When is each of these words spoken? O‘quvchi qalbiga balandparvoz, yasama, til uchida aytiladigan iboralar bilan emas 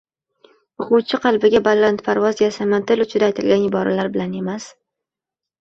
O‘quvchi 0.85 1.19
qalbiga 1.25 1.61
balandparvoz, 1.67 2.41
yasama, 2.45 2.79
til 2.93 3.05
uchida 3.05 3.29
aytiladigan 3.31 3.69
iboralar 3.71 4.11
bilan 4.17 4.35
emas 4.43 4.71